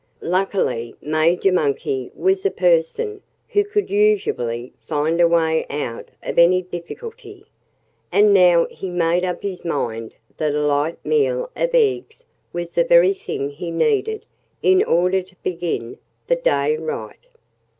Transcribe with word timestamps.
Luckily 0.23 0.95
Major 0.99 1.51
Monkey 1.51 2.09
was 2.15 2.43
a 2.43 2.49
person 2.49 3.21
who 3.49 3.63
could 3.63 3.91
usually 3.91 4.73
find 4.87 5.21
a 5.21 5.27
way 5.27 5.63
out 5.69 6.09
of 6.23 6.39
any 6.39 6.63
difficulty. 6.63 7.45
And 8.11 8.33
now 8.33 8.65
he 8.71 8.89
made 8.89 9.23
up 9.23 9.43
his 9.43 9.63
mind 9.63 10.15
that 10.37 10.55
a 10.55 10.59
light 10.65 10.97
meal 11.05 11.51
of 11.55 11.69
eggs 11.75 12.25
was 12.51 12.73
the 12.73 12.83
very 12.83 13.13
thing 13.13 13.51
he 13.51 13.69
needed 13.69 14.25
in 14.63 14.83
order 14.83 15.21
to 15.21 15.35
begin 15.43 15.99
the 16.25 16.35
day 16.35 16.77
right. 16.77 17.27